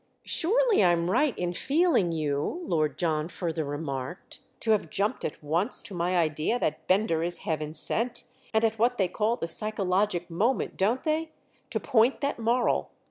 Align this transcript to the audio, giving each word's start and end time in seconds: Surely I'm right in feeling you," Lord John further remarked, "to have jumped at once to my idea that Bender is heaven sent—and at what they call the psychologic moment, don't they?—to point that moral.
Surely 0.25 0.83
I'm 0.83 1.11
right 1.11 1.37
in 1.37 1.53
feeling 1.53 2.11
you," 2.11 2.61
Lord 2.65 2.97
John 2.97 3.27
further 3.27 3.63
remarked, 3.63 4.39
"to 4.61 4.71
have 4.71 4.89
jumped 4.89 5.23
at 5.23 5.43
once 5.43 5.79
to 5.83 5.93
my 5.93 6.17
idea 6.17 6.57
that 6.57 6.87
Bender 6.87 7.21
is 7.21 7.41
heaven 7.45 7.71
sent—and 7.71 8.65
at 8.65 8.79
what 8.79 8.97
they 8.97 9.07
call 9.07 9.35
the 9.35 9.47
psychologic 9.47 10.27
moment, 10.27 10.75
don't 10.75 11.03
they?—to 11.03 11.79
point 11.79 12.19
that 12.21 12.39
moral. 12.39 12.89